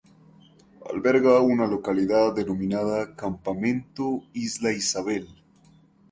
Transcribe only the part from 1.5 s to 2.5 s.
localidad